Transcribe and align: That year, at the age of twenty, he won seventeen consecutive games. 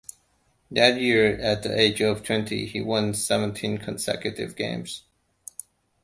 That 0.71 0.99
year, 0.99 1.37
at 1.37 1.61
the 1.61 1.79
age 1.79 2.01
of 2.01 2.23
twenty, 2.23 2.65
he 2.65 2.81
won 2.81 3.13
seventeen 3.13 3.77
consecutive 3.77 4.55
games. 4.55 5.03